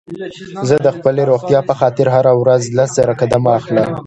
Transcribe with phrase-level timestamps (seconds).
[0.67, 3.89] زه د خپلې روغتيا په خاطر هره ورځ لس زره قدمه اخلم